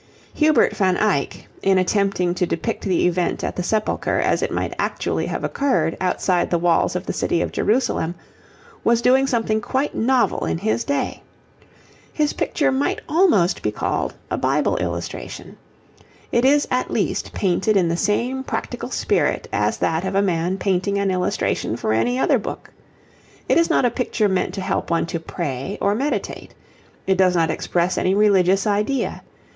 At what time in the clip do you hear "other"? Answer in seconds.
22.17-22.39